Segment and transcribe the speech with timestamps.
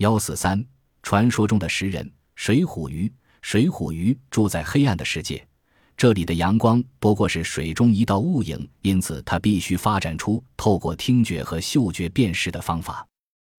[0.00, 0.64] 幺四三，
[1.02, 3.12] 传说中的食人水虎鱼。
[3.42, 5.46] 水虎鱼住在黑暗的世界，
[5.94, 13.06] 这里的阳光不过是水中一道雾影，因此它必须发展出透过听觉和嗅觉辨识的方法。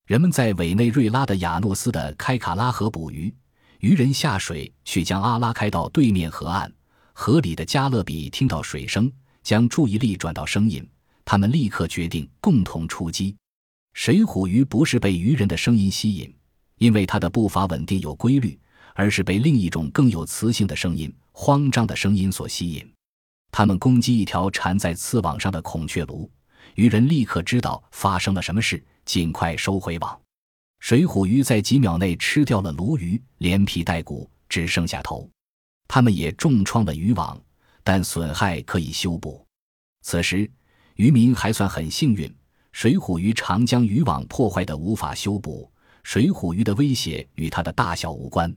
[0.07, 3.31] 人们在委内瑞拉的亚诺斯的开卡拉河捕鱼，
[3.79, 6.71] 渔人下水去将阿拉开到对面河岸。
[7.13, 9.11] 河里的加勒比听到水声，
[9.43, 10.87] 将注意力转到声音，
[11.23, 13.35] 他们立刻决定共同出击。
[13.93, 16.33] 水虎鱼不是被渔人的声音吸引，
[16.77, 18.59] 因为它的步伐稳定有规律。
[18.93, 22.93] 而是被另一种更有磁性的声音——慌张的声音所吸引。
[23.49, 26.29] 他们攻击一条缠在刺网上的孔雀鲈，
[26.75, 30.21] 渔人立刻知道发生了什么事，尽快收回网。
[30.81, 35.29] 水虎鱼在几秒内吃掉了鲈鱼，连皮带骨，只剩下头。
[35.87, 37.41] 他们也重创了渔网，
[37.83, 39.45] 但损害可以修补。
[40.01, 40.51] 此时，
[40.95, 42.29] 渔民还算很幸运，
[42.71, 45.71] 水虎鱼常将渔网破坏的无法修补。
[46.03, 48.51] 水虎鱼的威胁与它的大小无关。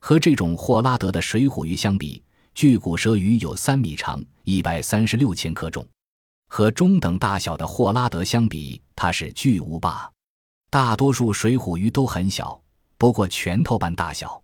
[0.00, 2.22] 和这种霍拉德的水虎鱼相比，
[2.54, 5.82] 巨骨舌鱼有三米长，一百三十六千克重；
[6.48, 10.08] 和中等大小的霍拉德相比，它是巨无霸。
[10.70, 12.62] 大多数水虎鱼都很小，
[12.96, 14.40] 不过拳头般大小。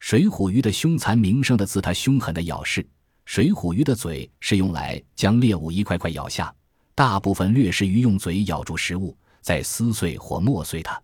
[0.00, 2.84] 水虎鱼的凶残名声的自它凶狠的咬噬。
[3.26, 6.52] 水虎鱼的嘴是用来将猎物一块块咬下，
[6.96, 11.00] 大部分掠食鱼用嘴咬住食物，再撕碎或磨碎它。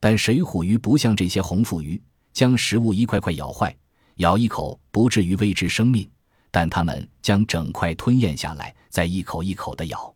[0.00, 2.02] 但水虎鱼不像这些红腹鱼。
[2.32, 3.74] 将食物一块块咬坏，
[4.16, 6.06] 咬一口不至于危及生命，
[6.50, 10.14] 但它们将整块吞咽下来，再一口一口地咬。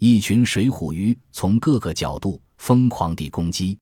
[0.00, 3.78] 一群水虎鱼从各个角度疯狂地攻击，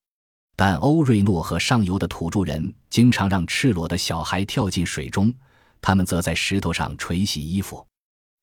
[0.57, 5.33] 但欧瑞诺和上游的土著人经常让赤裸的小孩跳进水中，
[5.81, 7.83] 他们则在石头上捶洗衣服。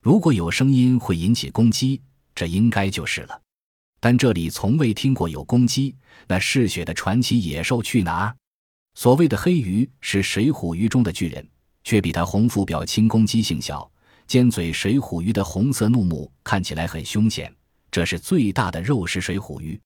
[0.02, 2.02] 如果有声音会引起攻击，
[2.38, 3.42] 这应该就是了。
[4.00, 5.96] 但这里从未听过有攻击，
[6.28, 8.36] 那嗜血的传奇野兽去哪儿？
[8.94, 11.44] 所谓的黑鱼是水虎鱼中的巨人，
[11.84, 13.90] 却比它红腹表轻，攻击性小。
[14.28, 17.52] 尖嘴水虎鱼的红色怒目看起来很凶险。
[17.90, 19.80] 这是最大的肉食水虎鱼，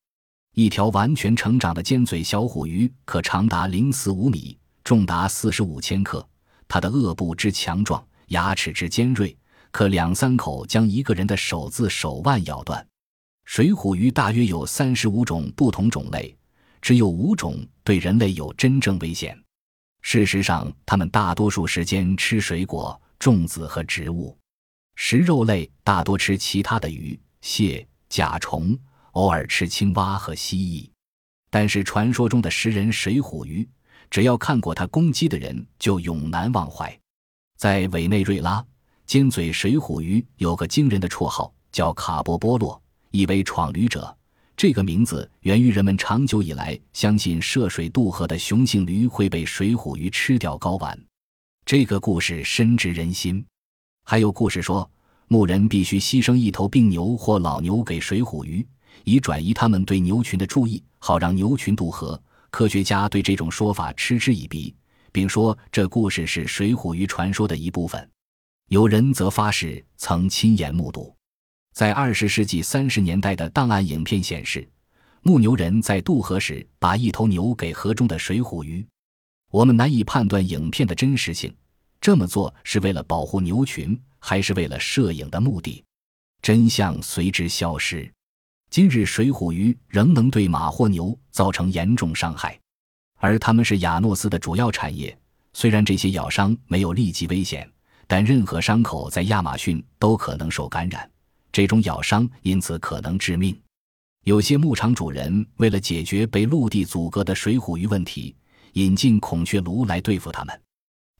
[0.53, 6.27] 一条完全成长的尖嘴小虎鱼可长达零四五米，重达四十五千克。
[6.67, 9.33] 它的颚部之强壮，牙齿之尖锐，
[9.71, 12.85] 可两三口将一个人的手自手腕咬断。
[13.45, 16.37] 水虎鱼大约有三十五种不同种类。
[16.81, 19.39] 只有五种对人类有真正危险。
[20.01, 24.35] 事实上，它们大多数时间吃水果、种子和植物。
[24.95, 28.75] 食肉类大多吃其他的鱼、蟹、甲虫，
[29.11, 30.89] 偶尔吃青蛙和蜥蜴。
[31.51, 33.69] 但是，传说中的食人水虎鱼，
[34.09, 36.99] 只要看过它攻击的人，就永难忘怀。
[37.57, 38.65] 在委内瑞拉，
[39.11, 44.17] 尖嘴水虎鱼有个惊人的绰号，叫卡波波洛，意为闯驴者。
[44.55, 50.97] 这个名字源于人们长久以来相信涉水渡河的雄性驴会被水虎鱼吃掉睾丸。
[51.65, 53.45] 这个故事深植人心。
[54.05, 54.89] 还有故事说，
[55.27, 58.65] 牧人必须牺牲一头病牛或老牛给水虎鱼，
[59.03, 62.17] 以转移他们对牛群的注意，好让牛群渡河。
[62.49, 64.73] 科学家对这种说法嗤之以鼻，
[65.11, 68.09] 并说这故事是水虎鱼传说的一部分。
[68.71, 71.13] 有人则发誓曾亲眼目睹。
[71.73, 74.65] 在二十世纪三十年代的档案影片显示，
[75.23, 78.87] 牧牛人在渡河时把一头牛给河中的水虎鱼。
[79.51, 81.53] 我们难以判断影片的真实性，
[81.99, 85.83] 这么做是为了保护牛群，还是为了摄影的目的？
[86.41, 88.09] 真相随之消失。
[88.69, 92.57] 今日水虎鱼仍能对马或牛造成严重伤害，
[93.17, 95.19] 而它们是亚诺斯的主要产业。
[95.51, 97.69] 虽然这些咬伤没有立即危险，
[98.11, 101.09] 但任何伤口在亚马逊都可能受感染。
[101.49, 103.57] 这种咬伤因此可能致命。
[104.25, 108.35] 有些牧场主人为了解决被陆地阻隔的水虎鱼问题，
[108.73, 110.61] 引进孔雀鲈来对付它们。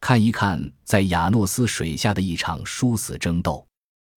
[0.01, 3.65] 看一看，在亚诺斯水下的一场殊死争斗。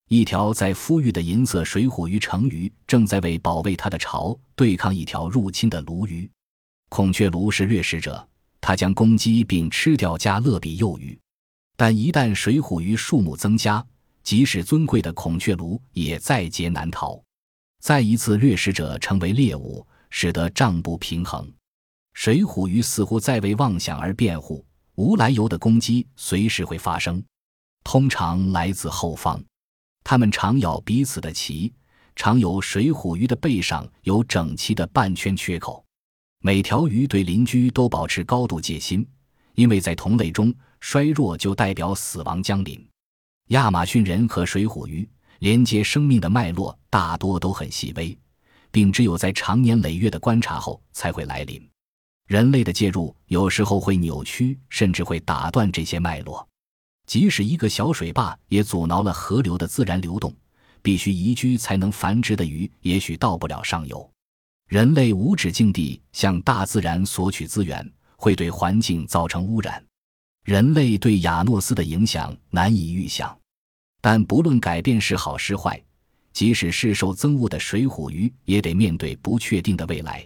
[0.09, 6.29] 一条在孵育的银色水虎鱼成鱼正在为保卫它的巢对抗一条入侵的鲈鱼。
[6.89, 8.27] 孔雀鲈是掠食者，
[8.59, 11.17] 它将攻击并吃掉加勒比幼鱼。
[11.75, 13.85] 但一旦水虎鱼数目增加，
[14.23, 17.21] 即使尊贵的孔雀鲈也在劫难逃，
[17.81, 21.51] 再一次掠食者成为猎物，使得账不平衡。
[22.13, 27.21] 水虎鱼似乎在为妄想而辩护，无来由的攻击随时会发生，
[27.83, 29.43] 通常来自后方。
[30.03, 31.73] 它们常咬彼此的鳍，
[32.15, 35.83] 常有水虎鱼的背上有整齐的半圈缺口。
[36.39, 39.05] 每条鱼对邻居都保持高度戒心，
[39.55, 40.53] 因为在同类中，
[40.87, 42.87] 衰弱就代表死亡将临。
[43.47, 45.09] 亚马逊人和水虎鱼
[45.39, 48.15] 连接生命的脉络大多都很细微，
[48.69, 51.59] 并只有在长年累月的观察后才会来临。
[52.27, 56.47] 人类的介入有时候会扭曲，甚至会打断这些脉络。
[57.07, 60.31] 即使一个小水坝也阻挠了河流的自然流动，
[60.83, 64.07] 必须移居才能繁殖的鱼也许到不了上游。
[64.69, 69.83] 人类无止境地向大自然索取资源，会对环境造成污染。
[70.45, 73.35] 人类对亚诺斯的影响难以预想。
[73.99, 75.83] 但不论改变是好是坏，
[76.33, 80.23] 即使是受憎恶的水虎鱼，也得面对不确定的未来。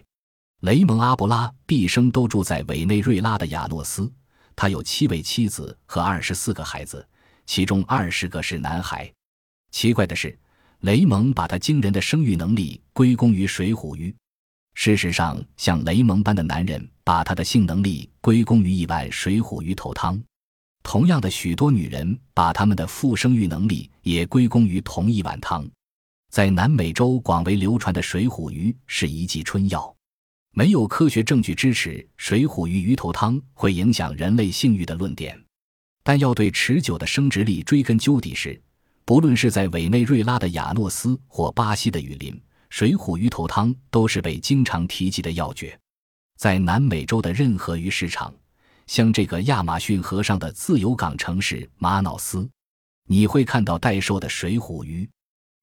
[0.60, 4.12] 雷蒙·阿布拉毕生都住在委内瑞拉的亚诺斯，
[4.58, 7.08] 他有七位妻子和二十四个孩子，
[7.46, 9.10] 其中二十个是男孩。
[9.72, 10.38] 奇怪的是，
[10.82, 14.14] 雷蒙把他惊人的生育能力归功于水虎鱼。
[14.82, 20.18] 事实上，像雷蒙般的男人把他的性能力归功于一碗水虎鱼头汤。
[20.84, 25.70] 同样的，许多女人把他们的复生育能力也归功于同一碗汤。
[26.32, 29.94] 在南美洲广为流传的水虎鱼是一剂春药。
[30.52, 35.38] 没有科学证据支持水虎鱼鱼头汤会影响人类性欲的论点，
[36.04, 38.58] 但要对持久的生殖力追根究底时，
[39.04, 45.78] 不论是在委内瑞拉的亚诺斯或巴西的雨林，水虎鱼头汤都是被经常提及的要诀。
[46.38, 48.34] 在南美洲的任何鱼市场，
[48.88, 52.50] 像这个亚马逊河上的自由港城市马瑙斯，
[53.08, 55.10] 你会看到待售的水虎鱼，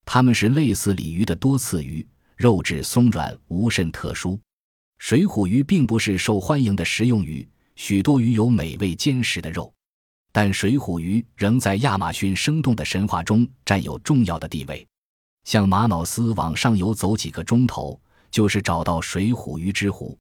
[0.05, 2.07] 它们是类似鲤鱼的多刺鱼，
[2.37, 4.39] 肉质松软，无甚特殊。
[4.99, 9.73] 水虎鱼并不是受欢迎的食用鱼，许多鱼有美味坚实的肉，
[10.33, 14.87] 但水虎鱼仍在亚马逊生动的神话中占有重要的地位。
[15.47, 17.99] 向玛瑙斯往上游走几个钟头，
[18.33, 20.19] 就是找到水虎鱼之湖。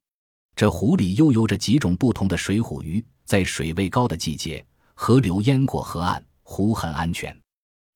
[0.54, 4.64] 这湖里又游着几种不同的水虎鱼，在水位高的季节，
[4.94, 7.36] 河流淹过河岸，湖很安全。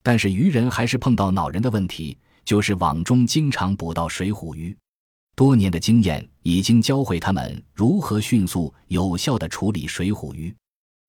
[0.03, 4.77] 但是渔人还是碰到恼人的问题，就是网中经常捕到水虎鱼。
[5.37, 10.53] 多年的经验已经教会他们如何迅速有效地处理水虎鱼，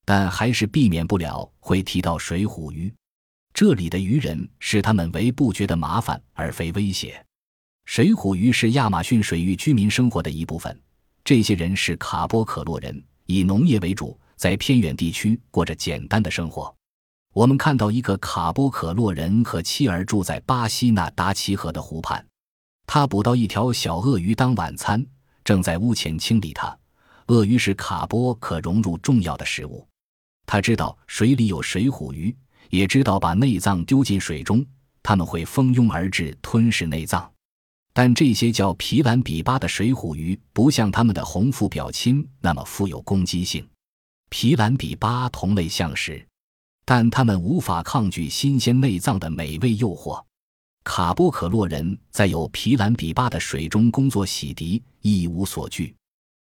[0.05, 2.93] 但还是避免不了会提到水虎鱼。
[3.53, 7.23] 这里的渔人视他们为不觉的麻烦，而非威胁。
[7.85, 10.79] 水虎鱼是亚马逊水域居民生活的一部分。
[11.23, 16.73] 这些人是卡波可洛人，以农业为主，在偏远地区过着简单的生活。
[17.33, 22.25] 我们看到一个卡波可洛人和妻儿住在巴西那达奇河的湖畔。
[22.87, 25.05] 他捕到一条小鳄鱼当晚餐，
[25.43, 26.77] 正在屋前清理它。
[27.27, 29.87] 鳄鱼是卡波可融入重要的食物。
[30.45, 32.35] 他知道水里有水虎鱼，
[32.71, 34.65] 也知道把内脏丢进水中，
[35.03, 37.31] 他们会蜂拥而至吞噬内脏。
[37.93, 43.67] 但这些叫皮兰比巴的水虎鱼不像他们的红腹表亲那么富有攻击性。
[44.29, 46.25] 皮兰比巴同类相食，
[46.85, 50.23] 但它们无法抗拒新鲜内脏的美味诱惑。
[50.85, 55.93] 卡波可洛人在有皮兰比巴的水中工作洗涤，一无所惧。